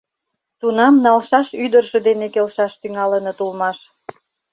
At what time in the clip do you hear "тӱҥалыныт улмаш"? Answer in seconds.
2.81-3.77